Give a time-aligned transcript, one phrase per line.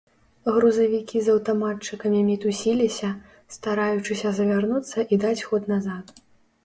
[0.53, 3.09] Грузавікі з аўтаматчыкамі мітусіліся,
[3.59, 6.05] стараючыся завярнуцца і даць ход назад.